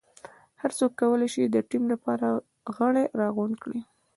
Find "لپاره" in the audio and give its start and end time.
1.93-2.27